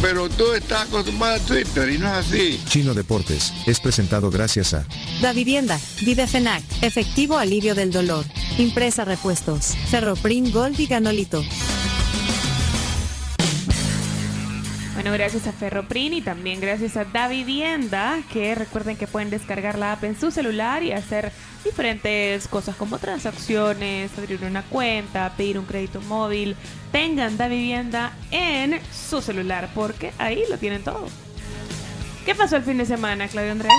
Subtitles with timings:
[0.00, 2.60] Pero tú estás acostumbrado a Twitter y no es así.
[2.68, 4.86] Chino Deportes es presentado gracias a
[5.20, 8.24] Da Vivienda, Videfenac, Efectivo Alivio del Dolor,
[8.58, 11.42] Impresa Repuestos, Ferroprim Gold y Ganolito.
[15.04, 19.76] Bueno, gracias a Ferroprin y también gracias a Da Vivienda, que recuerden que pueden descargar
[19.76, 21.30] la app en su celular y hacer
[21.62, 26.56] diferentes cosas como transacciones, abrir una cuenta, pedir un crédito móvil.
[26.90, 31.06] Tengan Da Vivienda en su celular porque ahí lo tienen todo.
[32.24, 33.74] ¿Qué pasó el fin de semana, Claudio Andrés?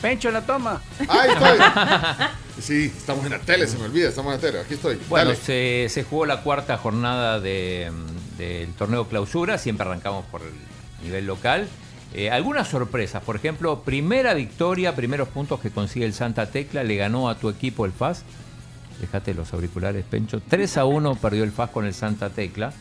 [0.00, 0.80] Pencho en la toma.
[1.08, 1.58] Ahí estoy.
[2.60, 4.60] Sí, estamos en la tele, se me olvida, estamos en la tele.
[4.60, 4.98] Aquí estoy.
[5.08, 7.92] Bueno, se, se jugó la cuarta jornada de,
[8.36, 10.52] del torneo clausura, siempre arrancamos por el
[11.02, 11.68] nivel local.
[12.14, 16.96] Eh, algunas sorpresas, por ejemplo, primera victoria, primeros puntos que consigue el Santa Tecla, le
[16.96, 18.24] ganó a tu equipo el FAS.
[19.00, 20.40] Déjate los auriculares, Pencho.
[20.48, 22.72] 3 a 1 perdió el FAS con el Santa Tecla.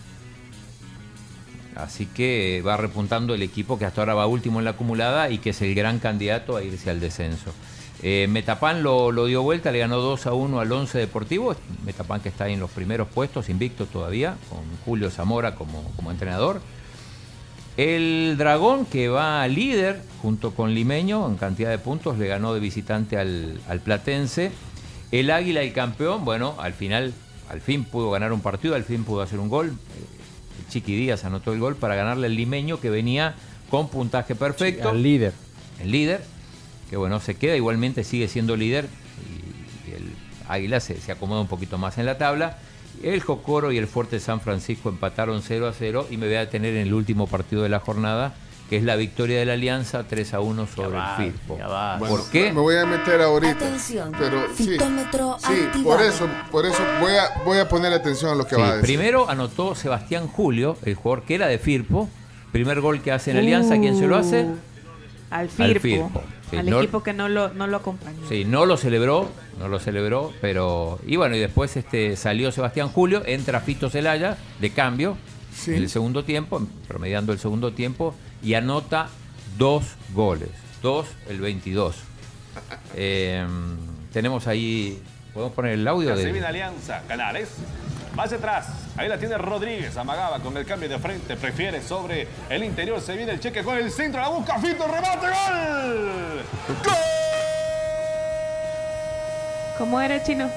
[1.76, 5.38] Así que va repuntando el equipo que hasta ahora va último en la acumulada y
[5.38, 7.54] que es el gran candidato a irse al descenso.
[8.02, 11.56] Eh, Metapan lo, lo dio vuelta, le ganó 2 a 1 al 11 Deportivo.
[11.86, 16.12] Metapan que está ahí en los primeros puestos, invicto todavía, con Julio Zamora como, como
[16.12, 16.62] entrenador.
[17.78, 22.60] El Dragón, que va líder junto con Limeño en cantidad de puntos, le ganó de
[22.60, 24.52] visitante al, al Platense.
[25.12, 27.14] El Águila, el campeón, bueno, al final,
[27.50, 29.68] al fin pudo ganar un partido, al fin pudo hacer un gol.
[29.68, 33.36] El Chiqui Díaz anotó el gol para ganarle al Limeño, que venía
[33.70, 34.90] con puntaje perfecto.
[34.90, 35.34] Al líder.
[35.80, 36.24] El líder,
[36.90, 38.88] que bueno, se queda, igualmente sigue siendo líder.
[39.86, 40.14] Y, y el
[40.48, 42.58] Águila se, se acomoda un poquito más en la tabla.
[43.04, 46.40] El Jocoro y el Fuerte San Francisco empataron 0 a 0 y me voy a
[46.42, 48.34] detener en el último partido de la jornada,
[48.70, 51.58] que es la victoria de la Alianza 3 a 1 sobre va, el Firpo.
[51.58, 51.98] ya va.
[51.98, 52.52] Bueno, ¿Por qué?
[52.52, 53.52] Me voy a meter ahorita.
[53.54, 54.78] Atención, Pero sí.
[55.40, 58.62] Sí, por eso, por eso voy a, voy a poner atención a lo que Sí,
[58.62, 58.86] va a decir.
[58.98, 62.10] primero anotó Sebastián Julio, el jugador que era de Firpo.
[62.52, 64.48] Primer gol que hace en Alianza, ¿quién se lo hace?
[65.30, 65.82] Al Firpo.
[65.82, 68.28] Firpo, sí, al no- equipo que no lo, no lo acompañó.
[68.28, 71.00] Sí, no lo celebró, no lo celebró, pero.
[71.06, 75.18] Y bueno, y después este salió Sebastián Julio, entra Fito Celaya de cambio
[75.54, 75.72] Sí.
[75.72, 78.14] en el segundo tiempo, promediando el segundo tiempo,
[78.44, 79.10] y anota
[79.58, 80.50] dos goles.
[80.82, 81.96] Dos el 22.
[82.96, 83.46] Eh,
[84.14, 85.02] tenemos ahí.
[85.34, 86.44] ¿Podemos poner el audio de.?
[86.46, 87.50] Alianza, Canales.
[88.16, 92.64] Más atrás, ahí la tiene Rodríguez, amagaba con el cambio de frente, prefiere sobre el
[92.64, 96.42] interior, se viene el cheque con el centro, la busca Fito, remate, gol.
[99.78, 100.50] ¿Cómo era, Chino?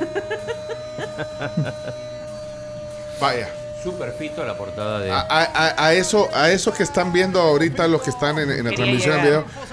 [3.20, 3.48] Vaya.
[3.82, 5.10] Super Fito la portada de.
[5.10, 8.64] A, a- a- eso, a eso que están viendo ahorita los que están en, en
[8.64, 9.44] la Quería transmisión en llegar.
[9.44, 9.66] video,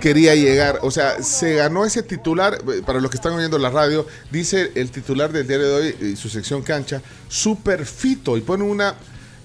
[0.00, 0.78] quería llegar.
[0.82, 4.72] O sea, se ganó ese titular, eh, para los que están oyendo la radio, dice
[4.74, 8.94] el titular del diario de hoy y su sección cancha, super fito, y pone una.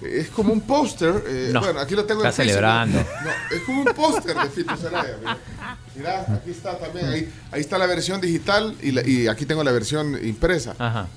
[0.02, 1.24] Es como un póster.
[1.26, 2.98] eh, No, bueno, aquí lo tengo está en celebrando.
[2.98, 5.16] No, es como un póster de Fito Zelaya.
[5.20, 5.38] Mira,
[5.94, 7.06] Mira, aquí está también.
[7.08, 10.74] Ahí, ahí está la versión digital y, la- y aquí tengo la versión impresa.
[10.78, 11.08] Ajá.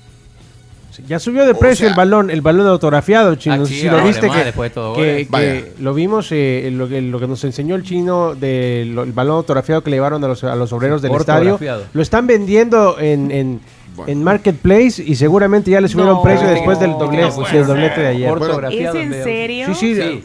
[0.90, 3.54] Sí, Ya subió de O precio sea- el balón, el balón autografiado, chino.
[3.54, 5.26] Ah, No sé si lo viste que, después de todo, que- goles.
[5.26, 5.64] que Vaya.
[5.78, 9.90] lo vimos, eh, lo, que, lo que nos enseñó el chino del balón autografiado que
[9.90, 11.58] le llevaron a los, a los obreros del estadio.
[11.92, 13.60] Lo están vendiendo en, en,
[13.96, 14.10] Bueno.
[14.12, 16.22] en Marketplace y seguramente ya le subieron No.
[16.22, 18.30] precio después del, doblete, del doblete de ayer.
[18.30, 19.66] Ortografiado ¿Es en serio?
[19.74, 20.24] Sí, sí, Sí.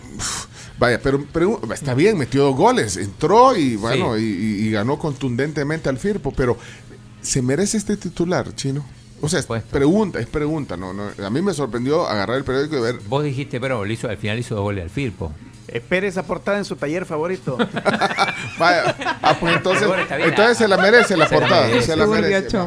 [0.77, 4.23] Vaya, pero, pero está bien, metió dos goles, entró y bueno, Sí.
[4.61, 6.57] y- y ganó contundentemente al Firpo, pero
[7.21, 8.85] ¿se merece este titular, chino?
[9.21, 9.69] O sea, es Supuesto.
[9.71, 13.23] pregunta, es pregunta, no, no, a mí me sorprendió agarrar el periódico y ver, Vos
[13.23, 15.31] dijiste, pero le hizo, al final hizo dos goles al Firpo.
[15.67, 17.57] Espere esa portada en su taller favorito.
[18.59, 21.85] vaya, ah, pues entonces, se la merece la Se la portada, merece.
[21.87, 22.57] se la merece.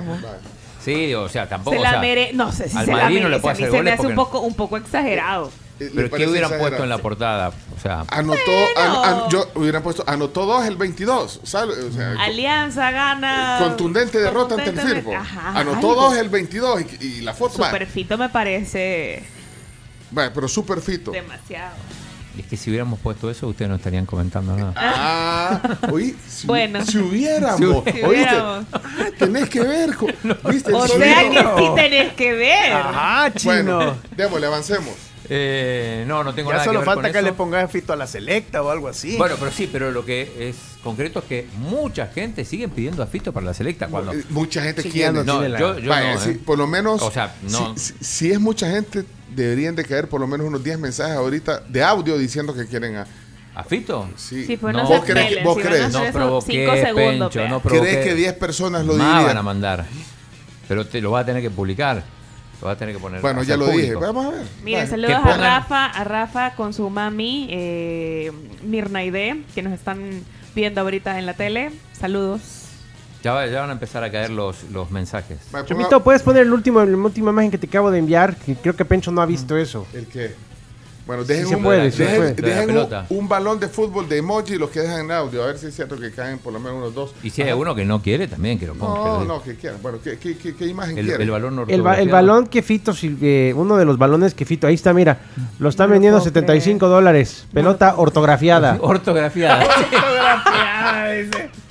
[0.84, 1.74] Sí, o sea, tampoco.
[1.76, 2.30] Se o la sea, mere...
[2.32, 3.28] No sé si al se la no merece.
[3.28, 5.50] le puede a mí hacer se me hace un poco, un poco exagerado.
[5.80, 6.60] Eh, ¿le Pero ¿qué hubieran exagerado?
[6.60, 7.48] puesto en la portada?
[7.76, 8.40] O sea, Anotó,
[8.74, 9.04] Bueno.
[9.04, 11.72] an- an- yo hubieran puesto, anotó dos el 22, ¿sabe?
[11.84, 13.58] O sea, Alianza gana.
[13.60, 14.80] contundente derrota ante el.
[14.80, 15.14] Firpo.
[15.14, 15.94] Ajá, Anotó algo.
[15.94, 19.22] dos el 22 y, y la foto, va, Superfito me parece
[20.16, 21.10] va, pero super fito.
[21.12, 21.74] demasiado.
[22.38, 24.72] es que si hubiéramos puesto eso, ustedes no estarían comentando nada.
[24.76, 25.60] Ah,
[25.90, 26.84] oí, si, Bueno.
[26.84, 28.00] si hubiéramos, Si.
[28.16, 28.60] Ah,
[29.18, 30.08] tenés que ver, con,
[30.50, 30.70] ¿viste?
[30.70, 32.72] El O sea que sí tenés que ver.
[32.72, 34.94] Ajá, Bueno, démosle, avancemos.
[35.30, 37.26] Eh, no, no tengo Ya nada solo que ver falta con que eso.
[37.26, 39.16] le pongas fito a la selecta o algo así.
[39.16, 43.06] Bueno, pero sí, pero lo que es concreto es que mucha gente sigue pidiendo a
[43.06, 45.12] Fito para la selecta cuando Eh, Mucha gente Sí, quiere.
[45.12, 46.40] no No, tiene la- yo, yo Vaya, no, sí, ¿eh?
[46.44, 47.02] por lo menos.
[47.02, 47.76] O sea, no.
[47.76, 49.04] Si, si- si es mucha gente,
[49.34, 52.96] deberían de caer por lo menos unos 10 mensajes ahorita de audio diciendo que quieren
[52.96, 53.06] a.
[53.54, 54.08] ¿A Fito?
[54.16, 55.92] Sí, Sí, pues No, ¿Vos crees, vos si crees?
[55.92, 57.34] No provoqué, segundos.
[57.34, 57.80] Pencho, no provoqué.
[57.90, 59.44] ¿Crees que 10 personas lo Más van a dirían?
[59.44, 59.84] mandar.
[60.68, 62.04] Pero te lo vas a tener que publicar.
[62.60, 63.20] Lo a tener que poner.
[63.20, 63.94] Bueno, ya lo dije.
[63.94, 64.46] Vamos a ver.
[64.64, 64.90] Miren, Vaya.
[64.90, 68.32] saludos a Rafa, a Rafa con su mami, eh,
[68.64, 69.02] Mirna
[69.54, 70.24] que nos están
[70.54, 71.70] viendo ahorita en la tele.
[71.98, 72.40] Saludos.
[73.22, 75.38] Ya, va- ya van a empezar a caer los, los mensajes.
[75.66, 78.36] Chomito, ¿puedes poner el último, la última imagen que te acabo de enviar?
[78.36, 79.86] Que creo que Pencho no ha visto eso.
[79.92, 80.34] ¿El qué?
[81.08, 83.06] Bueno, dejen, un, puede, sí dejen- la dejen un, pelota.
[83.08, 85.42] un balón de fútbol de emoji y los que dejan en audio.
[85.42, 87.14] A ver si es cierto que caen por lo menos unos dos.
[87.22, 88.94] Y si hay uno que no quiere, también que lo ponga.
[88.94, 89.80] No, que lo no, que quieran.
[89.82, 91.22] Bueno, ¿qué, qué, qué, qué imagen El, quieren?
[91.22, 92.10] el balón El, ba- el ortografiado.
[92.12, 95.18] balón que Fito, eh, uno de los balones que Fito, ahí está, mira,
[95.58, 97.46] lo están No vendiendo puedo 75 dólares.
[97.54, 98.76] Pelota ortografiada.
[98.82, 99.64] Ortografiada.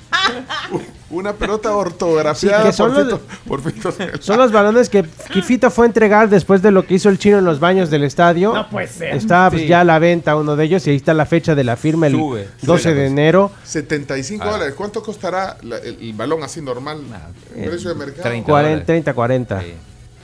[1.10, 3.94] Una pelota ortografiada Sí, por, los- Fito, por Fito.
[4.20, 7.18] Son los balones que, que Fito fue a entregar después de lo que hizo el
[7.18, 8.52] chino en los baños del estadio.
[8.54, 9.14] No puede ser.
[9.16, 9.68] Está pues, Sí.
[9.68, 12.06] ya a la venta uno de ellos y ahí está la fecha de la firma,
[12.06, 13.12] el Sube, 12 sube de cosa.
[13.12, 13.50] enero.
[13.64, 14.50] 75 Ah.
[14.52, 14.74] dólares.
[14.76, 17.00] ¿Cuánto costará la- el, el balón así normal?
[17.12, 18.22] Ah, el precio de mercado.
[18.22, 18.46] 30.
[18.46, 18.86] 40, dólares.
[18.86, 19.60] 30, 40.
[19.60, 19.74] Sí.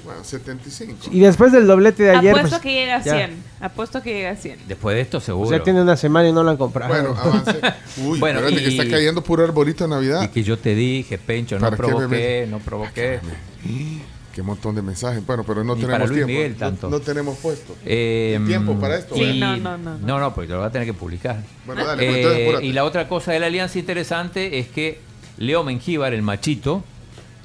[0.04, 1.08] Bueno, 75.
[1.12, 3.14] Y después del doblete de ayer, Apuesto pues, que llega a ya.
[3.16, 3.42] 100.
[3.60, 4.58] Apuesto que llega a 100.
[4.68, 5.46] Después de esto, seguro.
[5.48, 6.92] o sea, tiene una semana y no lo han comprado.
[6.92, 7.58] Bueno, avance.
[8.04, 10.22] Uy, Bueno, espérate que está cayendo puro arbolito de Navidad.
[10.22, 13.20] Y que yo te dije, Pencho, no ¿Para qué me provoqué, no provoqué.
[14.34, 15.24] Qué montón de mensajes.
[15.24, 16.32] Bueno, pero no Ni tenemos para Luis tiempo.
[16.32, 16.90] Miguel No- tanto.
[16.90, 17.76] No, tenemos puesto.
[17.86, 19.14] Eh, ¿Y tiempo para esto?
[19.14, 19.98] Sí, no, no, no, no.
[20.04, 21.40] No, no, porque lo va a tener que publicar.
[21.64, 24.98] Bueno, dale, pues, Eh, entonces y la otra cosa de la alianza interesante es que
[25.38, 26.82] Leo Mengíbar, el machito,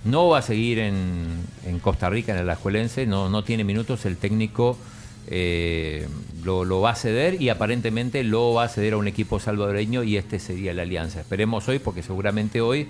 [0.04, 1.28] no va a seguir en,
[1.70, 4.78] en Costa Rica, en el Alajuelense, no, no tiene minutos, el técnico
[5.28, 6.08] eh,
[6.44, 10.04] lo, lo va a ceder y aparentemente lo va a ceder a un equipo salvadoreño
[10.04, 11.22] y este sería la alianza.
[11.22, 12.88] Esperemos hoy, porque seguramente hoy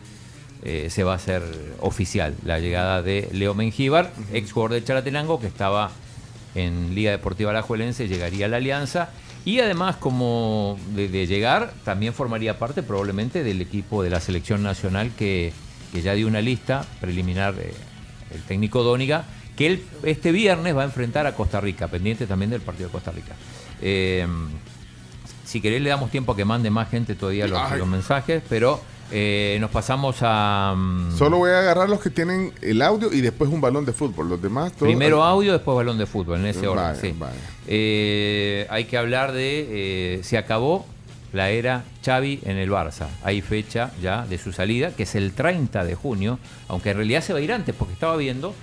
[0.63, 1.43] eh, se va a hacer
[1.79, 5.91] oficial la llegada de Leo Mengíbar, ex jugador de Charatenango, que estaba
[6.55, 9.09] en Liga Deportiva Alajuelense, llegaría a la alianza.
[9.45, 14.63] Y además, como de, de llegar, también formaría parte probablemente del equipo de la selección
[14.63, 15.53] nacional que,
[15.91, 17.73] que ya dio una lista preliminar eh,
[18.33, 22.51] el técnico Dóniga, que él este viernes va a enfrentar a Costa Rica, pendiente también
[22.51, 23.35] del partido de Costa Rica.
[23.81, 24.27] Eh,
[25.49, 28.79] si querés le damos tiempo a que mande más gente todavía los, mensajes, pero
[29.11, 30.75] eh, nos pasamos a...
[30.77, 33.91] mm, Solo voy a agarrar los que tienen el audio y después un balón de
[33.91, 34.29] fútbol.
[34.29, 36.95] Los demás, Primero audio, después balón de fútbol, en ese orden.
[37.01, 37.15] Sí.
[37.65, 40.17] Eh, hay que hablar de.
[40.17, 40.85] eh, se acabó
[41.33, 43.07] la era Xavi en el Barça.
[43.23, 47.21] Hay fecha ya de su salida, que es el 30 de junio, aunque en realidad
[47.21, 48.53] se va a ir antes, porque estaba viendo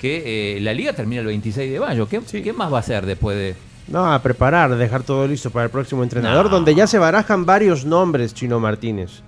[0.00, 2.08] que eh, la liga termina el 26 de mayo.
[2.08, 3.54] ¿Qué, qué más va a hacer después de.?
[3.88, 6.50] No, a preparar, dejar todo listo para el próximo entrenador, No.
[6.50, 9.20] donde ya se barajan varios nombres, Chino Martínez.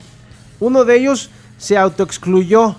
[0.60, 2.76] Uno de ellos se autoexcluyó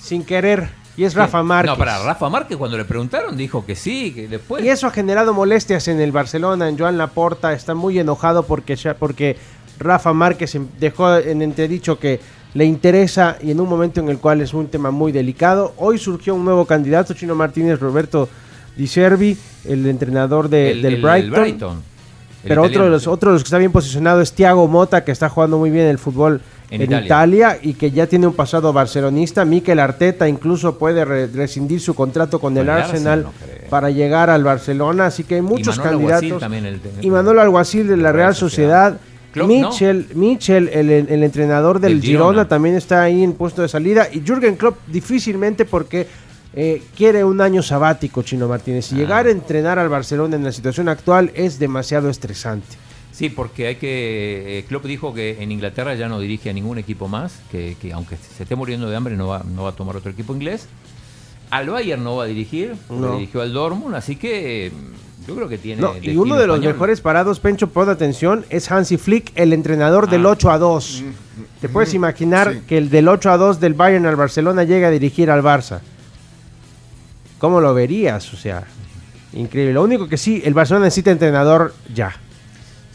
[0.00, 0.68] sin querer,
[1.00, 1.70] y es Rafa Márquez.
[1.72, 4.62] No, para Rafa Márquez, cuando le preguntaron, dijo que sí, que después.
[4.62, 8.76] Y eso ha generado molestias en el Barcelona, en Joan Laporta, está muy enojado porque,
[8.76, 9.36] ya- porque
[9.78, 12.20] Rafa Márquez em- dejó en entredicho que
[12.52, 15.72] le interesa y en un momento en el cual es un tema muy delicado.
[15.78, 18.28] Hoy surgió un nuevo candidato, Chino Martínez, Roberto
[18.76, 21.34] Di Servi, el entrenador de- el- del el- Brighton.
[21.34, 21.82] el Brighton,
[22.42, 25.12] Pero otro de, los, otro de los que está bien posicionado es Thiago Mota, que
[25.12, 27.06] está jugando muy bien el fútbol En en, Italia.
[27.06, 27.58] Italia.
[27.62, 29.44] y que ya tiene un pasado barcelonista.
[29.44, 33.32] Mikel Arteta incluso puede re- rescindir su contrato con el Con el Arsenal Arsenal, no
[33.56, 33.68] creo.
[33.70, 35.06] para llegar al Barcelona.
[35.06, 36.52] Así que hay muchos Alguacil candidatos.
[37.00, 38.98] el- y Manuel Alguacil de la Real Sociedad.
[39.32, 39.68] Klopp, ¿no?
[39.70, 42.30] Michel, Michel el, el entrenador del, Del Girona.
[42.30, 42.48] Girona.
[42.48, 44.08] también está ahí en puesto de salida.
[44.12, 46.08] Y Jürgen Klopp difícilmente porque
[46.52, 48.90] eh, quiere un año sabático, Chino Martínez.
[48.90, 48.98] Y Ah.
[48.98, 52.66] llegar a entrenar al Barcelona en la situación actual es demasiado estresante.
[53.20, 54.60] Sí, porque hay que.
[54.60, 57.92] eh, Klopp dijo que en Inglaterra ya no dirige a ningún equipo más, que, que
[57.92, 60.66] aunque se esté muriendo de hambre no va, no va a tomar otro equipo inglés.
[61.50, 63.16] Al Bayern no va a dirigir, No.
[63.16, 64.72] dirigió al Dortmund, así que eh,
[65.28, 65.82] yo creo que tiene.
[65.82, 66.72] No, y uno de los español.
[66.72, 70.30] mejores parados, Pencho, pon atención, es Hansi Flick, el entrenador del Ah.
[70.30, 71.02] 8 a 2.
[71.60, 72.60] ¿Te puedes imaginar Sí.
[72.66, 75.80] que el del 8 a 2 del Bayern al Barcelona llega a dirigir al Barça?
[77.38, 78.32] ¿Cómo lo verías?
[78.32, 78.64] O sea,
[79.34, 79.74] increíble.
[79.74, 82.14] Lo único que sí, el Barcelona necesita entrenador ya.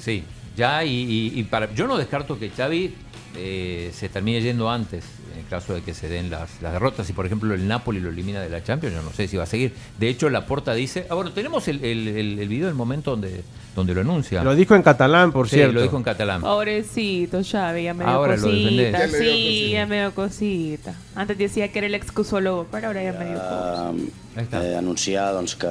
[0.06, 0.24] Sí,
[0.56, 2.94] ya, y, y- y para, yo no descarto que Xavi
[3.38, 7.08] eh, se termine yendo antes, en el caso de que se den las, las derrotas.
[7.08, 9.44] Si, por ejemplo, el Napoli lo elimina de la Champions, yo no sé si va
[9.44, 9.74] a seguir.
[10.00, 11.08] De hecho, la porta dice.
[11.10, 13.44] Ah, bueno, tenemos el, el, el- el video del momento donde,
[13.76, 14.42] donde lo anuncia.
[14.44, 15.74] Lo dijo en catalán, por Sí, cierto.
[15.74, 16.40] lo dijo en catalán.
[16.42, 18.70] Pobrecito, Xavi, ya me dio Ahora lo cosita.
[18.70, 19.72] Ya le dio Sí, cosita.
[19.74, 20.96] ya me dio cosita.
[21.16, 24.64] Antes decía que era el excusólogo, pero ahora ya me dio cosita.
[24.66, 25.68] Eh, anunciar doncs, que,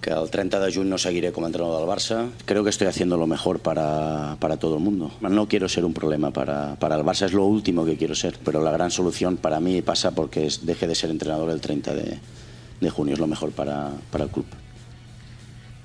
[0.00, 2.30] que el 30 de juny no seguiré como entrenador del Barça.
[2.46, 5.10] Creo que estoy haciendo lo mejor para, para todo el mundo.
[5.20, 8.38] No quiero ser un problema para, para el Barça, es lo último que quiero ser,
[8.44, 11.94] pero la gran solución para mí pasa porque es- deje de ser entrenador el 30
[11.94, 12.18] de,
[12.80, 14.46] de junio, es lo mejor para, para el club.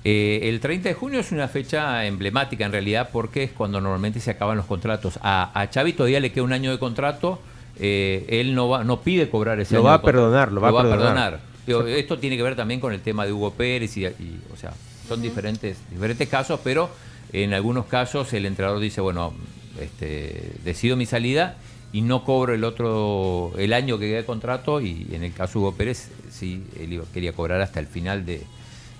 [0.04, 4.20] Eh, el 30 de junio es una fecha emblemática en realidad porque es cuando normalmente
[4.20, 5.18] se acaban los contratos.
[5.20, 7.40] A, a Xavi todavía le queda un año de contrato.
[7.78, 10.68] eh, él no va, no pide cobrar ese Lo año va a perdonar, lo va
[10.68, 11.40] a perdonar.
[11.66, 14.56] Digo, esto tiene que ver también con el tema de Hugo Pérez y, y, o
[14.56, 14.72] sea,
[15.08, 16.90] son diferentes diferentes casos, pero
[17.32, 19.34] en algunos casos el entrenador dice, bueno,
[19.80, 21.56] este, decido mi salida
[21.92, 25.54] y no cobro el otro el año que queda de contrato y en el caso
[25.54, 28.42] de Hugo Pérez sí él quería cobrar hasta el final de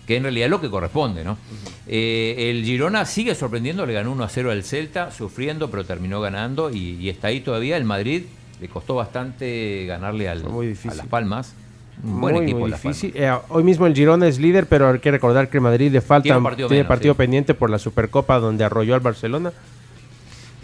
[0.07, 1.37] que en realidad es lo que corresponde, ¿no?
[1.89, 6.21] Eh, el Girona sigue sorprendiendo, le ganó 1 a 0 al Celta, sufriendo, pero terminó
[6.21, 7.77] ganando y, y está ahí todavía.
[7.77, 8.23] El Madrid
[8.61, 11.55] le costó bastante ganarle al, a Las Palmas.
[12.03, 13.13] Buen muy, equipo muy difícil.
[13.15, 16.01] Eh, hoy mismo el Girona es líder, pero hay que recordar que el Madrid le
[16.01, 17.19] falta Tiene partido tiene menos, partido sí.
[17.19, 19.53] pendiente por la Supercopa donde arrolló al Barcelona.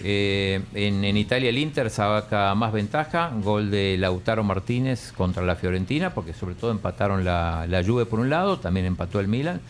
[0.04, 5.54] Eh, en, en Italia el Inter saca más ventaja, gol de Lautaro Martínez contra la
[5.54, 9.60] Fiorentina, porque sobre todo empataron la, la Juve por un lado, también empató el Milan.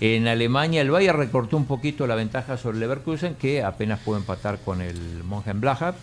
[0.00, 4.58] En Alemania el Bayern recortó un poquito la ventaja sobre Leverkusen, que apenas pudo empatar
[4.64, 5.94] con el Mönchengladbach.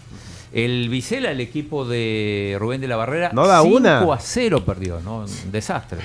[0.54, 4.00] El Vizela, el equipo de Rubén de la Barrera, No da 5 una.
[4.14, 5.20] a 0 perdió, ¿no?
[5.20, 6.00] Un desastre.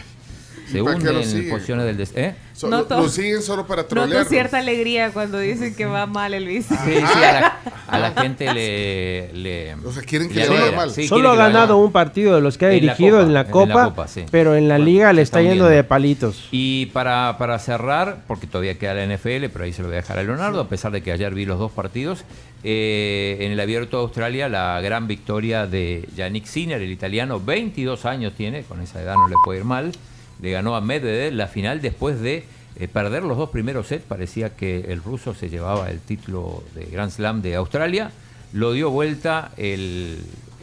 [0.71, 1.51] Se ¿Y para qué hunde lo en siguen?
[1.51, 1.97] posiciones del...
[1.97, 2.35] des- ¿eh?
[2.55, 4.25] So- No lo, lo siguen solo para Noto trolear.
[4.27, 6.75] cierta alegría cuando dicen que va mal el bici.
[6.85, 10.61] Sí, sí, a la, a la gente le, le- O sea, quieren que le le
[10.61, 10.91] vaya mal.
[10.91, 13.35] sí, Solo ha ganado un partido de los que ha En la dirigido Copa, en
[13.35, 14.25] la en la Copa, sí.
[14.31, 16.49] pero en la Bueno, Liga le está yendo de palitos.
[16.53, 20.01] Y para, para cerrar, porque todavía queda la NFL, pero ahí se lo voy a
[20.01, 22.25] dejar a Leonardo, a pesar de que ayer vi los dos partidos,
[22.63, 28.07] eh, en el Abierto de Australia la gran victoria de Yannick Sinner, el italiano, 22
[28.07, 29.93] años tiene, con esa edad no le puede ir mal,
[30.41, 32.45] le ganó a Medvedev la final después de
[32.77, 36.87] eh, perder los dos primeros sets, parecía que el ruso se llevaba el título de
[36.87, 38.11] Grand Slam de Australia,
[38.53, 40.19] lo dio vuelta el,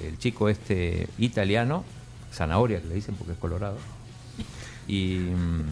[0.05, 1.83] el chico este italiano,
[2.33, 3.77] Zanahoria que le dicen porque es colorado.
[4.87, 5.63] Y mm,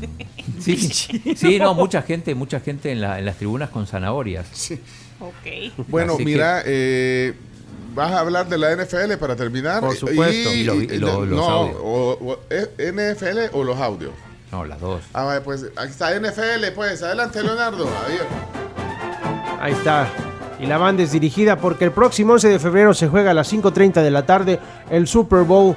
[0.60, 0.78] sí,
[1.36, 4.48] sí, no, mucha gente, mucha gente en, la- en las tribunas con zanahorias.
[5.20, 5.88] Ok.
[5.90, 7.34] Bueno, Así que- mira, eh,
[7.94, 9.82] vas a hablar de la NFL para terminar.
[9.82, 10.54] Por supuesto.
[10.54, 11.78] Y lo- y lo- los no, audios.
[11.82, 14.12] o- o- ¿eh, NFL o los audios.
[14.52, 15.02] No, las dos.
[15.14, 17.04] Ah, vale, pues aquí está NFL, pues.
[17.04, 17.88] Adelante, Leonardo.
[18.08, 18.26] Adiós.
[19.62, 20.08] Ahí está.
[20.60, 23.48] Y la banda es dirigida porque el próximo 11 de febrero se juega a las
[23.48, 25.76] 5.30 de la tarde el Super Bowl,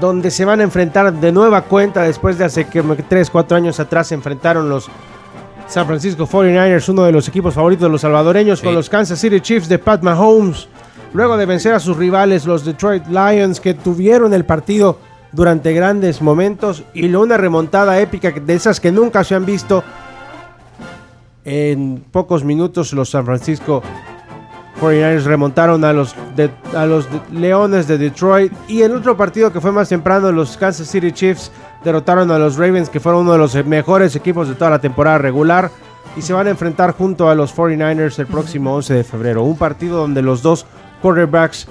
[0.00, 3.80] donde se van a enfrentar de nueva cuenta después de hace que 3, 4 años
[3.80, 4.88] atrás se enfrentaron los
[5.68, 9.40] San Francisco 49ers, uno de los equipos favoritos de los salvadoreños, con los Kansas City
[9.40, 10.68] Chiefs de Pat Mahomes.
[11.14, 14.98] Luego de vencer a sus rivales, los Detroit Lions, que tuvieron el partido
[15.30, 19.82] durante grandes momentos y una remontada épica de esas que nunca se han visto
[21.44, 23.82] en pocos minutos los San Francisco
[24.80, 26.16] 49ers remontaron a los,
[26.74, 28.52] a los Leones de Detroit.
[28.66, 31.52] Y el otro partido que fue más temprano, los Kansas City Chiefs
[31.84, 35.18] derrotaron a los Ravens, que fueron uno de los mejores equipos de toda la temporada
[35.18, 35.70] regular.
[36.16, 39.44] Y se van a enfrentar junto a los 49ers el próximo 11 de febrero.
[39.44, 40.66] Un partido donde los dos
[41.04, 41.66] quarterbacks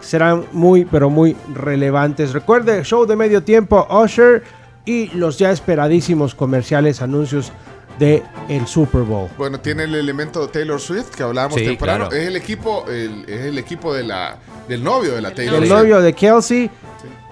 [0.00, 2.32] serán muy, pero muy relevantes.
[2.32, 4.42] Recuerde, show de medio tiempo, Usher
[4.84, 7.52] y los ya esperadísimos comerciales, anuncios
[8.00, 9.28] de el Super Bowl.
[9.38, 12.08] Bueno, tiene el elemento Taylor Swift que hablábamos Sí, temprano.
[12.08, 12.20] claro.
[12.20, 15.68] Es el equipo, el- es el equipo de la, del novio de la Taylor el
[15.68, 15.78] Swift.
[15.78, 16.70] novio de Kelsey,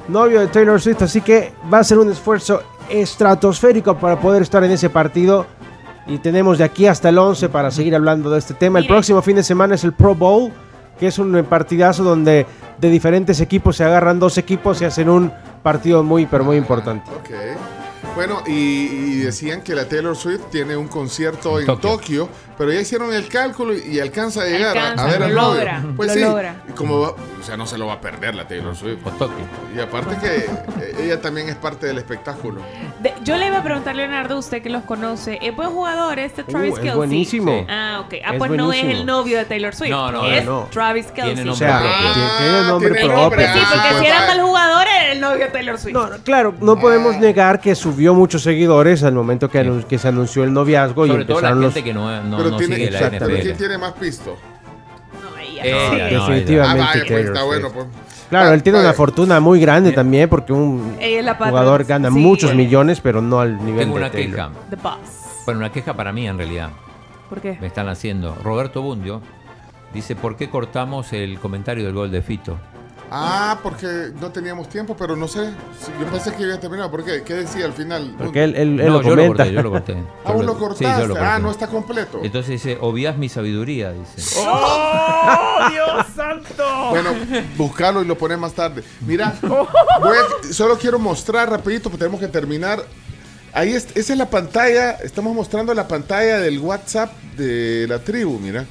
[0.07, 4.63] novio de Taylor Swift, así que va a ser un esfuerzo estratosférico para poder estar
[4.63, 5.47] en ese partido.
[6.07, 8.79] Y tenemos de aquí hasta el 11 para seguir hablando de este tema.
[8.79, 10.53] El próximo fin de semana es el Pro Bowl,
[11.01, 12.47] que es un partidazo donde
[12.79, 17.11] de diferentes equipos se agarran dos equipos y hacen un partido muy, pero muy importante.
[17.11, 17.31] Ok.
[18.15, 22.29] Bueno, y, y decían que la Taylor Swift tiene un concierto en Tokio,
[22.59, 25.35] pero ya hicieron el cálculo y, alcanza a llegar a- Alcanza, a, ver lo al
[25.35, 25.55] novio.
[25.59, 26.55] logra, Pues lo sí, logra.
[26.69, 28.99] y como va- o sea, no se lo va a perder la Taylor Swift.
[29.77, 30.37] Y aparte que
[30.85, 32.61] eh, ella también es parte del espectáculo.
[33.01, 35.39] De- yo le iba a preguntar, Leonardo, usted que los conoce.
[35.43, 36.97] ¿Es buen jugador este Travis Uh, es Kelce?
[36.97, 37.67] buenísimo.
[37.69, 38.15] Ah, ok.
[38.25, 39.91] Ah, Es pues no es el novio de Taylor Swift.
[39.91, 40.69] No, no, es no.
[40.71, 41.35] Travis Kelce.
[41.35, 43.23] Tiene O sea, tiene- tiene nombre tiene propio.
[43.23, 45.97] nombre, Sí, porque Ah, si era mal jugador, era el novio de Taylor Swift.
[46.25, 50.45] Claro, no podemos negar que subió muchos seguidores al momento que, anun- que se anunció
[50.45, 51.75] el noviazgo y Sobre todo la empezaron los...
[51.75, 53.43] gente que no, no, pero no tiene, sigue la exacto, pero NFL.
[53.43, 54.37] ¿quién tiene más pisto?
[55.63, 57.87] Ella, no, Definitivamente Ah, vaya, pues, está bueno, pues.
[58.31, 60.97] Claro, él tiene una fortuna muy grande también porque un
[61.39, 62.15] jugador gana Sí.
[62.19, 64.35] muchos millones, pero no al nivel Tengo de una Taylor.
[64.35, 64.51] queja.
[64.71, 65.43] The Boss.
[65.45, 66.71] Bueno, una queja para mí en realidad.
[67.29, 67.59] ¿Por qué?
[67.61, 68.37] Me están haciendo.
[68.43, 69.21] Roberto Bundio
[69.93, 72.57] dice, ¿por qué cortamos el comentario del gol de Fito?
[73.13, 75.51] Ah, porque no teníamos tiempo, pero no sé.
[76.01, 76.91] Yo pensé que había terminado.
[76.91, 77.23] ¿Por qué?
[77.23, 78.15] ¿Qué decía al final?
[78.17, 79.97] Porque él, él- él No, lo yo lo corté, yo lo corté.
[80.25, 80.85] Ah, vos lo cortaste.
[80.87, 82.21] Sí, yo lo ah, no está completo.
[82.23, 84.39] Entonces dice, obvias mi sabiduría, dice.
[84.39, 86.65] ¡Oh, Dios santo!
[86.91, 87.11] Bueno,
[87.57, 88.85] buscarlo y lo pones más tarde.
[89.01, 92.85] Mira, voy a- solo quiero mostrar rapidito, porque tenemos que terminar.
[93.53, 98.39] Ahí es, esa es la pantalla, estamos mostrando la pantalla del WhatsApp de la tribu,
[98.39, 98.65] mira.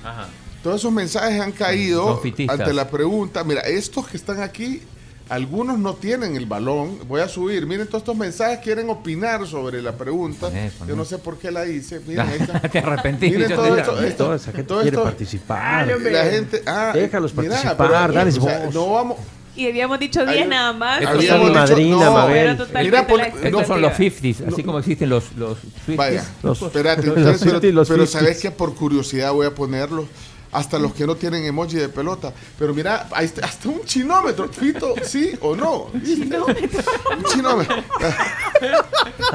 [0.63, 3.43] Todos esos mensajes han caído ante la pregunta.
[3.43, 4.81] Mira, estos que están aquí,
[5.29, 6.99] algunos no tienen el balón.
[7.07, 7.65] Voy a subir.
[7.65, 10.49] Miren, todos estos mensajes quieren opinar sobre la pregunta.
[10.87, 11.99] Yo no sé por qué la hice.
[12.05, 12.59] Miren, está.
[12.61, 13.37] Te arrepentiste.
[13.37, 15.87] Miren yo todo te- esto, esto- Toda esa gente todo quiere esto- participar.
[16.01, 18.73] La gente, ah, Déjalos mira, participar, pero, dales o sea, voz.
[18.75, 19.17] no vamos.
[19.55, 21.01] Y habíamos dicho 10 Había- nada más.
[21.01, 22.33] Estos Habíamos son dicho- madrina, no, Mabel.
[22.33, 22.67] Mira, Estos
[23.67, 23.95] son los expectativa.
[23.95, 25.57] 50s, así como existen los, los.
[25.87, 28.07] Vaya, Los- espérate, los entonces, pero, 50 y los pero 50s.
[28.07, 30.05] sabes que por curiosidad voy a ponerlos.
[30.51, 32.33] Hasta los que no tienen emoji de pelota.
[32.57, 34.49] Pero mira, ahí está- hasta un chinómetro.
[34.49, 35.83] Fito, ¿sí o no?
[35.93, 37.75] Un chinómetro.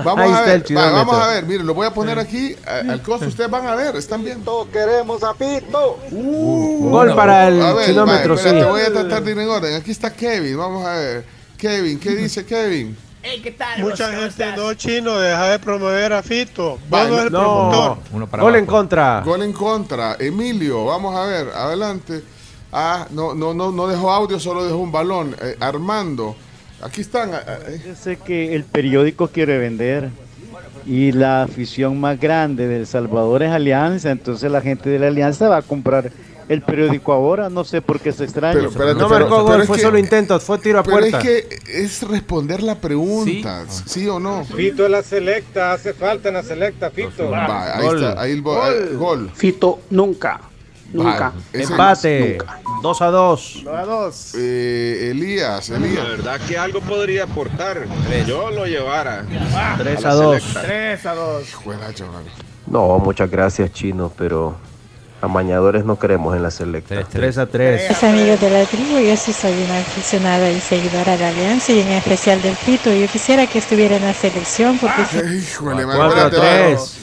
[0.04, 0.96] vamos Ahí a está ver, chinómetro.
[0.96, 1.44] vamos a ver.
[1.44, 3.26] Miren, lo voy a poner aquí a- al costo.
[3.26, 4.44] Ustedes van a ver, están viendo.
[4.44, 5.98] Todos queremos a Fito.
[6.10, 8.46] Gol para el A ver, kilómetro, va, sí.
[8.48, 9.74] espérate, voy a tratar de ir en orden.
[9.76, 11.24] Aquí está Kevin, vamos a ver.
[11.56, 12.96] Kevin, ¿qué dice Kevin?
[13.26, 13.80] Hey, ¿qué tal?
[13.80, 16.78] Mucha ¿Cómo gente no chino, deja de promover a Fito.
[16.92, 17.98] Va, Vamos el No, promotor.
[18.12, 19.22] Uno para gol en contra.
[19.24, 20.16] Gol en contra.
[20.20, 22.22] Emilio, vamos a ver, adelante.
[22.70, 25.34] Ah, no, no, no, no dejó audio, solo dejó un balón.
[25.40, 26.36] Eh, Armando,
[26.82, 27.30] aquí están.
[27.32, 27.80] eh.
[27.86, 30.10] Yo sé que el periódico quiere vender
[30.84, 35.06] y la afición más grande de El Salvador es Alianza, entonces la gente de la
[35.06, 36.10] Alianza va a comprar
[36.48, 38.54] el periódico ahora, no sé por qué se extraña.
[38.54, 40.98] Pero, espérate, No pero- marcó pero gol, fue que- solo intento, fue tiro a Pero
[40.98, 41.18] puerta.
[41.18, 44.44] es que es responder la pregunta, ¿sí, o no?
[44.44, 47.30] Fito es la selecta, hace falta en la selecta, Fito.
[47.30, 47.96] Va, ahí Gol.
[48.04, 49.30] está, ahí el eh, gol.
[49.34, 50.40] Fito nunca.
[51.52, 52.38] Ese- Empate,
[52.80, 53.62] 2 a 2.
[53.64, 54.32] No a dos.
[54.38, 56.06] eh, Elías, Elías.
[56.06, 57.84] verdad que algo podría aportar.
[58.28, 59.24] Yo lo llevara.
[59.78, 60.42] 3 a 2.
[60.62, 61.52] Tres a dos.
[61.54, 62.22] Juega, chaval.
[62.68, 64.54] No, muchas gracias, Chino, pero
[65.24, 67.02] amañadores no queremos en la selecta.
[67.04, 67.88] 3 a 3.
[67.88, 71.80] Mis amigos de la tribu, yo sí soy una aficionada y seguidora de Alianza y
[71.80, 72.92] en especial del Fito.
[72.92, 76.66] Yo quisiera que estuviera en la selección porque si- Híjole, man, 4 a espérate, va.
[76.76, 77.00] 3.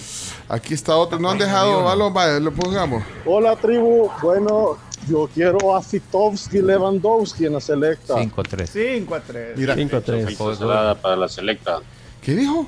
[0.50, 1.18] Aquí está otro.
[1.20, 3.04] No han dejado balón, vaya, lo pongamos.
[3.26, 8.16] Hola tribu, bueno, yo quiero a Fitovsky Lewandowski en la selecta.
[8.16, 8.70] 5-3.
[8.70, 9.58] Cinco a tres.
[9.58, 10.38] Mira, 5 a 3.
[10.58, 11.80] Celada para la selecta.
[12.22, 12.68] ¿qué dijo?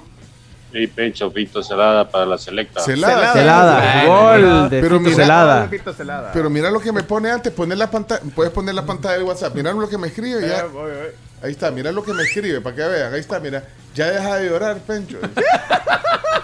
[0.73, 2.81] Y Pencho Fito Celada para la selecta.
[2.81, 3.31] Celada.
[3.33, 6.31] Celada, gol de Pero Fito mira- Celada.
[6.33, 9.23] Pero mira lo que me pone antes, poner la pantalla, puedes poner la pantalla de
[9.23, 10.59] WhatsApp, mira lo que me escribe ya.
[10.59, 11.07] Eh, voy, voy.
[11.43, 14.37] Ahí está, mira lo que me escribe para que vean, ahí está, mira, ya deja
[14.37, 15.17] de llorar, Pencho.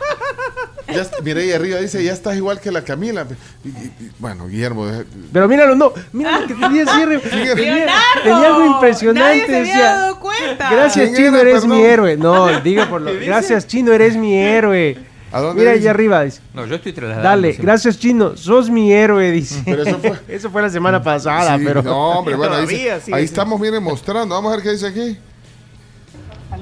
[0.94, 3.26] Ya mira ahí arriba dice, ya estás igual que la Camila.
[3.64, 5.94] Y- y- y- bueno, Guillermo, deja- Pero míralo, no.
[6.14, 7.20] Mira lo que tenía cierre.
[8.24, 9.22] Tenía, algo impresionante.
[9.30, 10.72] Nadie se había decía, dado cuenta.
[10.72, 11.78] Gracias, ¿Quién Chino, era, eres perdón?
[11.78, 12.18] mi héroe.
[12.18, 13.12] No, diga por lo.
[13.20, 14.98] Gracias, Chino, eres mi héroe.
[15.32, 15.84] ¿A dónde Mira dice?
[15.84, 16.24] allá arriba.
[16.24, 16.42] dice.
[16.56, 17.30] No, yo estoy trasladando.
[17.30, 17.66] Dale, siempre.
[17.68, 18.36] gracias, Chino.
[18.36, 19.62] Sos mi héroe, dice.
[19.64, 21.84] Pero eso fue- Eso fue la semana pasada, Sí, pero.
[21.84, 24.34] No, hombre, bueno, ahí, estamos, miren, mostrando.
[24.34, 25.18] Vamos a ver qué dice aquí.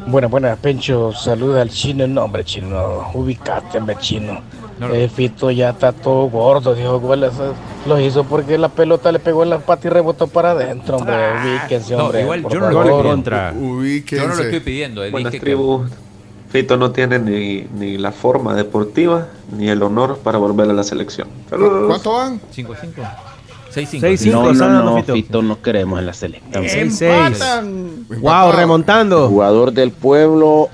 [0.08, 2.08] Bueno, buenas, Pencho, saluda al chino.
[2.08, 4.40] No, hombre, chino, ubicate, hombre, chino.
[4.80, 4.94] No, no.
[4.94, 7.32] Eh, Fito ya está todo gordo, dijo goles.
[7.40, 7.52] eh,
[7.88, 11.16] Lo hizo porque la pelota le pegó en la pata y rebotó para adentro, hombre.
[11.44, 12.22] Ubíquense, No, hombre.
[12.22, 13.54] igual yo no lo en contra.
[13.58, 14.24] Ubíquense.
[14.24, 15.04] Yo no lo estoy pidiendo.
[15.04, 15.40] eh, Buenas que-.
[16.50, 20.84] Fito no tiene ni, ni la forma deportiva ni el honor para volver a la
[20.84, 21.28] selección.
[21.50, 21.88] Saludos.
[21.88, 22.40] ¿Cuánto van?
[22.56, 22.94] 5-5.
[23.78, 24.00] 6-5.
[24.02, 25.14] 6-5, No, no, no, Fito.
[25.14, 26.60] Fito no queremos en la selecta.
[26.62, 27.28] 6-6.
[27.28, 28.06] Empatan.
[28.22, 29.28] Wow, remontando.
[29.30, 30.70] Jugador del pueblo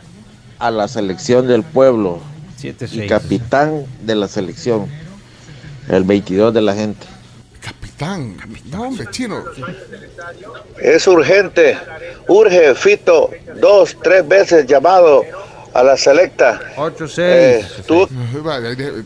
[0.60, 2.20] a la selección del pueblo.
[2.62, 3.08] Y 7-6.
[3.10, 4.88] capitán de la selección.
[5.90, 7.06] El 22 de la gente.
[7.60, 8.38] Capitán.
[8.72, 9.44] No, hombre, chino.
[10.82, 11.78] Es urgente.
[12.28, 15.24] Urge Fito dos, tres veces llamado
[15.74, 16.60] a la selecta.
[16.78, 17.14] 8-6.
[17.18, 18.08] Eh, tú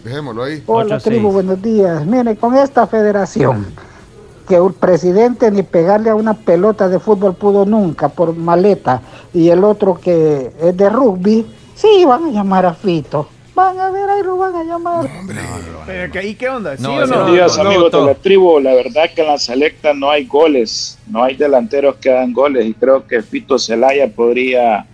[0.03, 0.61] dejémoslo ahí.
[0.67, 1.03] Hola 8-6.
[1.03, 2.05] tribu, buenos días.
[2.05, 3.65] Mire, con esta federación,
[4.47, 9.01] que el presidente ni pegarle a una pelota de fútbol pudo nunca por maleta,
[9.33, 13.27] y el otro que es de rugby, sí van a llamar a Fito.
[13.53, 15.09] Van a ver, ahí lo van a llamar.
[15.87, 16.77] Pero que ahí, ¿qué onda?
[16.77, 17.07] ¿Sí No, o no?
[17.07, 18.59] no, días, amigos de la tribu.
[18.59, 22.67] La verdad que en la selecta no hay goles, no hay delanteros que dan goles
[22.67, 24.85] y creo que Fito Celaya podría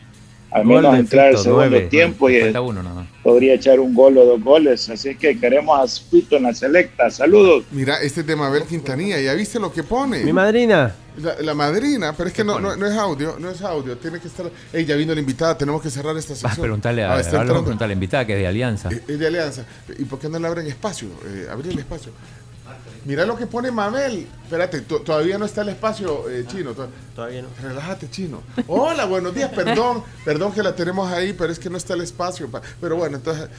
[0.54, 3.08] al Gol menos entrar al segundo tiempo y uno nada más.
[3.24, 4.89] podría echar un gol o dos goles.
[4.89, 7.10] Así es que queremos a Fito en la selecta.
[7.10, 7.63] Saludos.
[7.72, 9.20] Mira, este es de Mabel Quintanilla.
[9.20, 10.20] ¿Ya viste lo que pone?
[10.24, 10.96] Mi madrina.
[11.18, 14.20] La, la madrina, pero es que no, no, no es audio, no es audio, tiene
[14.20, 14.50] que estar.
[14.74, 16.60] Ey, ya vino la invitada, tenemos que cerrar esta Vas sección.
[16.60, 18.89] a preguntarle a, Ah, a a la invitada que es de Alianza.
[18.92, 19.63] Eh, Es de Alianza.
[20.00, 21.10] ¿Y por qué no le abren espacio?
[21.28, 22.12] Eh, abrir el espacio.
[23.06, 24.28] Mira lo que pone Mabel.
[24.44, 26.74] Espérate, to- todavía no está el espacio, eh, chino.
[26.74, 27.50] To- Todavía no.
[27.62, 28.42] Relájate, chino.
[28.68, 29.52] Hola, buenos días.
[29.54, 32.50] Perdón, perdón que la tenemos ahí, pero es que no está el espacio.
[32.50, 33.50] pa- Pero bueno, entonces.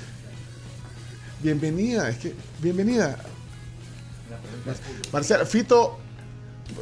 [1.42, 2.34] Bienvenida, es que.
[2.60, 3.18] Bienvenida.
[4.64, 4.76] Mar-
[5.12, 5.98] Marcela, Fito.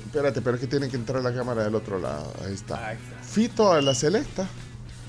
[0.07, 2.33] Espérate, pero es que tiene que entrar la cámara del otro lado.
[2.47, 2.97] Ahí está.
[3.23, 4.47] Fito a la selecta.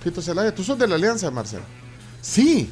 [0.04, 0.54] Fito Celaya.
[0.54, 1.64] ¿Tú sos de la Alianza, Marcela?
[2.22, 2.72] Sí.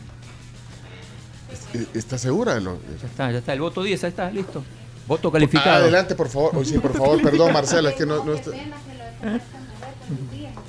[1.74, 2.60] Es- ¿Estás segura?
[2.60, 2.72] Ya
[3.08, 3.54] está, ya está.
[3.54, 4.64] El voto 10, ahí está, listo.
[5.08, 5.72] Voto calificado.
[5.72, 6.56] Ah, adelante, por favor.
[6.56, 8.52] Oye, sí, por favor, perdón, Marcela, es que no, no está-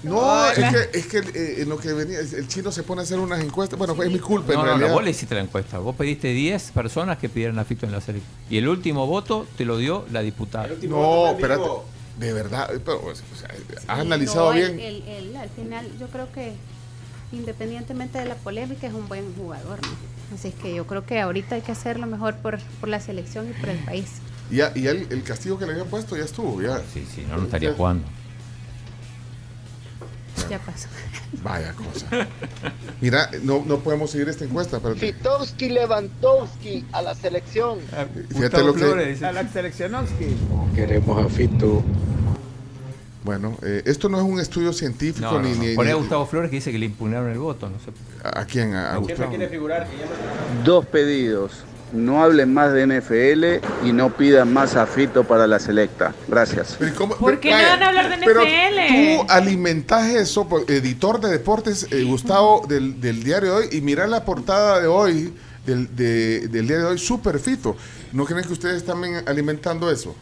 [0.02, 0.58] No, es
[0.90, 3.40] que, es que eh, en lo que venía, el chino se pone a hacer unas
[3.40, 3.78] encuestas.
[3.78, 4.94] Bueno, fue mi culpa, en No, no, no, realidad.
[4.94, 5.78] vos le hiciste la encuesta.
[5.78, 8.20] Vos pediste 10 personas que pidieran a Fito en la serie.
[8.50, 10.68] Y el último voto te lo dio la diputada.
[10.82, 11.62] No, espérate.
[12.18, 13.48] De verdad, pero, o sea,
[13.88, 14.78] has analizado No, bien.
[14.78, 16.52] él, al final, yo creo que
[17.32, 19.78] independientemente de la polémica, es un buen jugador.
[19.82, 19.88] ¿no?
[20.34, 23.00] Así es que yo creo que ahorita hay que hacer lo mejor por, por la
[23.00, 24.06] selección y por el país.
[24.50, 26.60] Y, ya- y el, el castigo que le habían puesto ya estuvo.
[26.62, 26.78] Ya.
[26.92, 28.04] Sí, sí, no, no estaría jugando.
[30.50, 30.88] Ya pasó.
[31.42, 32.26] Vaya cosa.
[33.00, 34.80] Mira, no, no podemos seguir esta encuesta.
[34.80, 37.78] Fitowski Lewandowski a la selección.
[38.34, 39.18] Fíjate lo que.
[39.24, 40.36] Alex Seleccionowski.
[40.74, 41.82] Queremos a Fito.
[43.24, 45.74] Bueno, eh, esto no es un estudio científico No, no, ni.
[45.74, 45.82] no.
[45.84, 47.68] ni- a Gustavo Flores que dice que le impugnaron el voto.
[47.70, 47.90] No sé.
[48.24, 48.74] ¿A quién?
[48.74, 49.32] A, a Gustavo.
[49.48, 49.86] figurar
[50.64, 51.64] Dos pedidos.
[51.92, 56.14] No hablen más de NFL y no pidan más a Fito para la selecta.
[56.26, 56.78] Gracias.
[57.20, 59.18] ¿Por qué no van a hablar de Pero NFL?
[59.18, 63.82] tú alimentás eso, pues, editor de deportes, eh, Gustavo, del, del diario de hoy, y
[63.82, 65.34] mira la portada de hoy,
[65.66, 67.76] del, de- del día de hoy, super fito.
[68.14, 70.14] ¿No creen que ustedes están alimentando eso,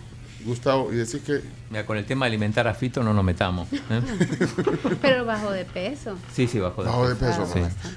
[0.44, 0.92] Gustavo?
[0.92, 1.42] Y decir que...
[1.70, 3.68] Mira, con el tema de alimentar a Fito no nos metamos.
[3.72, 4.00] ¿eh?
[5.02, 6.16] Pero bajo de peso.
[6.34, 7.46] Sí, sí, bajo de Bajo de peso,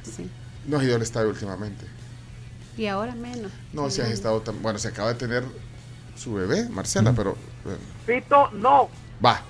[0.03, 0.29] Sí.
[0.67, 1.85] No has ido al estadio últimamente.
[2.77, 3.51] Y ahora menos.
[3.73, 4.61] No, si has estado tan...
[4.61, 5.43] Bueno, se acaba de tener
[6.15, 7.35] su bebé, Marcela, pero...
[7.63, 8.89] bueno, Fito, no.
[9.23, 9.41] va.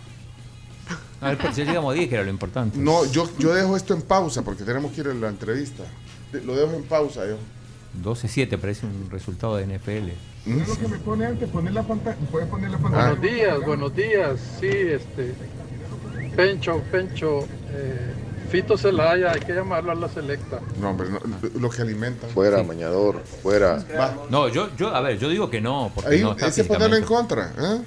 [1.22, 2.78] A ver, pero ya llegamos a 10, que era lo importante.
[2.78, 5.84] No, yo, yo dejo esto en pausa porque tenemos que ir a la entrevista.
[6.46, 7.38] Lo dejo en pausa yo.
[8.02, 10.12] 12-7 parece un resultado de NFL.
[10.46, 10.60] ¿Mm?
[10.68, 13.10] lo que me pone antes, poner la pantalla, puedes poner la pantalla.
[13.14, 14.40] Buenos días, buenos días.
[14.60, 15.34] Sí, este.
[16.36, 18.14] Pencho, Pencho, eh,
[18.50, 20.60] Fito Celaya, hay que llamarlo a la selecta.
[20.80, 21.20] No, hombre, no,
[21.60, 22.30] lo que alimentan.
[22.32, 23.84] Fuera, mañador, fuera.
[23.98, 24.16] Va.
[24.30, 26.96] No, yo, yo, a ver, yo digo que no, porque Ahí, no está ese ponerlo
[26.96, 27.52] en contra.
[27.58, 27.82] ¿eh?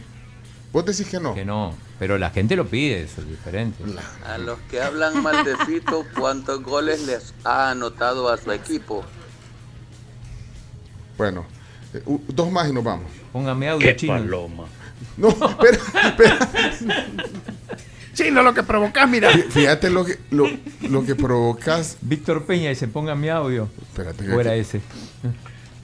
[0.73, 1.35] Vos decís que no.
[1.35, 3.83] Que no, pero la gente lo pide, eso es diferente.
[4.25, 9.05] A los que hablan mal de Fito, ¿cuántos goles les ha anotado a su equipo?
[11.16, 11.44] Bueno,
[11.94, 13.11] eh, u- dos más y nos vamos.
[13.33, 14.14] Póngame audio Qué chino.
[14.14, 14.64] paloma.
[15.16, 16.38] No, espera, espera.
[18.14, 19.31] Chino, lo que provocás, mira.
[19.31, 20.46] Fí- Fíjate lo que, lo,
[20.88, 21.98] lo que provocas.
[22.00, 23.68] Víctor Peña dice, ponga mi audio.
[23.83, 24.33] Espérate.
[24.33, 24.81] O era ese.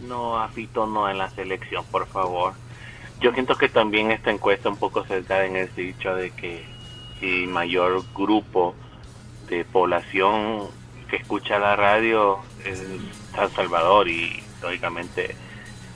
[0.09, 2.55] No, a Fito no en la selección, por favor.
[3.21, 6.64] Yo siento que también esta encuesta un poco sesgada en el dicho de que
[7.21, 8.75] el mayor grupo
[9.49, 10.62] de población
[11.09, 12.83] que escucha la radio es
[13.35, 15.35] San Salvador y lógicamente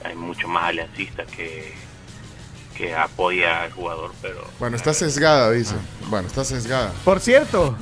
[0.03, 1.73] hay mucho más aliancistas que,
[2.75, 5.75] que apoya al jugador, pero Bueno, está sesgada, dice.
[6.09, 6.91] Bueno, está sesgada.
[7.03, 7.75] Por cierto.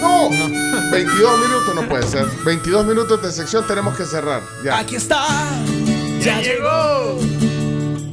[0.00, 2.26] No, 22 minutos no puede ser.
[2.44, 4.42] 22 minutos de sección tenemos que cerrar.
[4.64, 4.78] Ya.
[4.78, 5.26] Aquí está,
[6.20, 7.18] ya llegó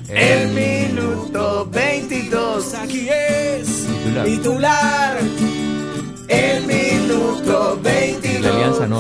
[0.08, 2.74] el minuto 22.
[2.76, 4.26] Aquí es Titular.
[4.26, 5.18] titular.
[6.30, 8.42] El minuto 22.
[8.42, 9.00] La alianza no,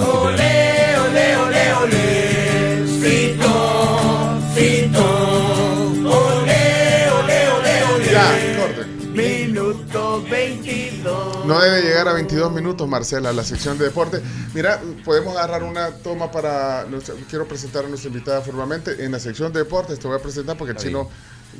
[11.46, 14.22] No debe llegar a 22 minutos, Marcela, la sección de deporte.
[14.54, 16.86] Mira, podemos agarrar una toma para.
[16.86, 19.04] nuestra- quiero presentar a nuestra invitada formalmente.
[19.04, 21.10] En la sección de deportes te voy a presentar porque el chino.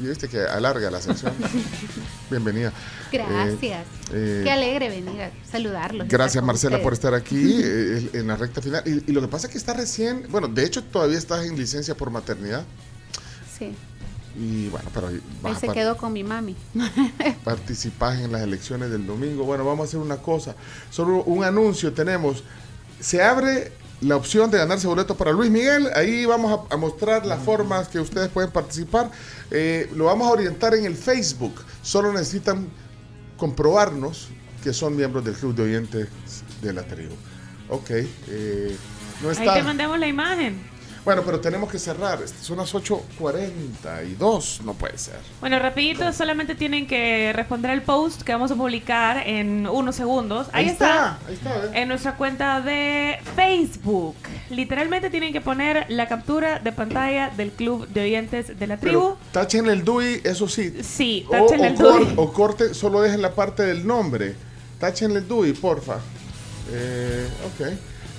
[0.02, 1.34] y Viste que alarga la sección.
[2.32, 2.72] Bienvenida.
[3.12, 3.86] Gracias.
[4.12, 6.08] Eh, Qué alegre venir a saludarlos.
[6.08, 8.82] Gracias Marcela por estar aquí eh, en la recta final.
[8.86, 11.56] Y, y lo que pasa es que está recién, bueno, de hecho todavía estás en
[11.58, 12.64] licencia por maternidad.
[13.58, 13.76] Sí,
[14.36, 15.22] Y bueno, pero él
[15.60, 16.56] se quedó con mi mami.
[17.44, 19.44] participás en las elecciones del domingo.
[19.44, 20.56] Bueno, vamos a hacer una cosa.
[20.90, 22.44] Solo un anuncio tenemos.
[23.00, 25.88] Se abre la opción de ganarse boletos para Luis Miguel.
[25.96, 29.12] Ahí vamos a, a mostrar las formas que ustedes pueden participar.
[29.52, 31.54] Eh, lo vamos a orientar en el Facebook.
[31.84, 32.68] Solo necesitan
[33.38, 34.30] comprobarnos
[34.64, 36.08] que son miembros del club de oyentes
[36.62, 37.14] de la tribu.
[37.70, 37.90] Ok.
[37.92, 38.76] eh,
[39.22, 39.64] no Ahí te está.
[39.64, 40.73] mandamos la imagen.
[41.06, 42.22] Bueno, pero tenemos que cerrar.
[42.24, 44.62] Este, Son las 8.42.
[44.62, 45.16] No puede ser.
[45.42, 50.48] Bueno, rapidito, solamente tienen que responder al post que vamos a publicar en unos segundos.
[50.54, 50.88] Ahí, Ahí está.
[50.88, 51.82] está, ahí está, ¿eh?
[51.82, 54.16] En nuestra cuenta de Facebook.
[54.50, 59.16] Literalmente tienen que poner la captura de pantalla del club de oyentes de la tribu.
[59.16, 60.74] Pero tachen el DUI, eso sí.
[60.84, 62.14] Sí, tachen o el DUI.
[62.16, 64.36] o corte, solo dejen la parte del nombre.
[64.80, 65.98] Tachen el DUI, porfa.
[66.72, 67.68] Eh, ok.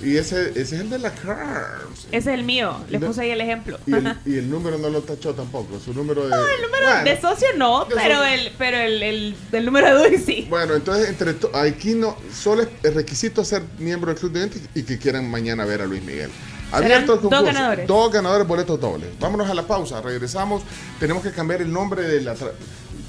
[0.03, 2.07] Y ese, ese es el de la Cars.
[2.11, 2.75] Ese es el mío.
[2.89, 3.07] Les No.
[3.07, 3.79] puse ahí el ejemplo.
[3.85, 5.79] Y el, y el número no lo tachó tampoco.
[5.79, 6.29] Su número de.
[6.29, 7.03] No, el número Bueno.
[7.09, 8.33] de socio no, De pero socio.
[8.33, 10.47] el, pero el, el, el número de DUI sí.
[10.49, 14.61] Bueno, entonces entre aquí no solo es el requisito ser miembro del club de oyentes
[14.75, 16.29] y que quieran mañana ver a Luis Miguel.
[16.71, 17.43] Abierto el dos concurso.
[17.45, 17.87] ganadores.
[17.87, 19.09] Dos ganadores boletos dobles.
[19.19, 20.01] Vámonos a la pausa.
[20.01, 20.63] Regresamos.
[20.99, 22.51] Tenemos que cambiar el nombre de la tra-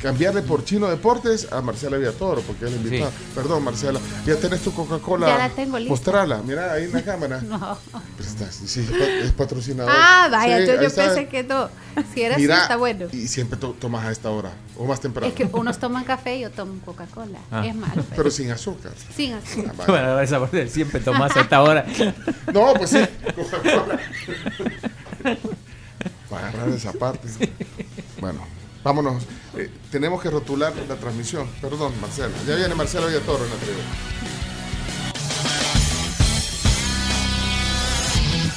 [0.00, 3.10] cambiarle por Chino Deportes a Marcela Villatoro porque es la invitada.
[3.34, 3.98] Perdón, Marcela.
[4.26, 5.26] Ya tenés tu Coca-Cola.
[5.26, 5.90] Ya la tengo lista.
[5.92, 6.42] Mostrala.
[6.44, 7.40] Mira ahí en la cámara.
[7.40, 7.78] No.
[8.16, 9.92] Pues está- sí, es pa- es patrocinador.
[9.94, 11.04] Ah, vaya, Sí, yo está.
[11.06, 11.68] pensé que no.
[12.14, 13.06] Si era Mira, así, está bueno.
[13.12, 15.26] Y siempre to- tomas a esta hora o más temprano.
[15.28, 17.38] Es que unos toman café y yo tomo Coca-Cola.
[17.50, 17.66] Ah.
[17.66, 18.04] Es malo.
[18.14, 18.92] Pero sin azúcar.
[19.14, 19.74] Sin azúcar.
[19.86, 21.86] Bueno, esa parte siempre tomás a esta hora.
[22.52, 22.98] No, pues sí.
[23.34, 23.98] Coca-Cola.
[26.30, 27.28] Para agarrar esa parte.
[28.20, 28.40] Bueno,
[28.82, 29.22] vámonos.
[29.56, 31.48] Eh, tenemos que rotular la transmisión.
[31.60, 32.34] Perdón, Marcela.
[32.46, 33.78] Ya viene Marcela Villatoro en la tribu.